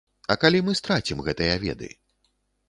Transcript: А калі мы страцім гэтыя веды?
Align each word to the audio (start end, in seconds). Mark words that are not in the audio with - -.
А 0.35 0.37
калі 0.43 0.61
мы 0.69 0.73
страцім 0.79 1.21
гэтыя 1.27 1.61
веды? 1.67 1.91